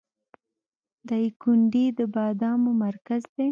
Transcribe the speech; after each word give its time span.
دایکنډي 1.07 1.85
د 1.97 1.99
بادامو 2.13 2.71
مرکز 2.85 3.21
دی 3.35 3.47